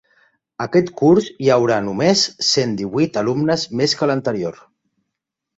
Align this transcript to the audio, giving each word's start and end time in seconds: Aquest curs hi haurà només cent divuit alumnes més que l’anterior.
Aquest 0.63 0.87
curs 1.01 1.27
hi 1.43 1.51
haurà 1.57 1.77
només 1.89 2.23
cent 2.49 2.73
divuit 2.81 3.21
alumnes 3.23 3.67
més 3.83 3.97
que 4.01 4.09
l’anterior. 4.15 4.63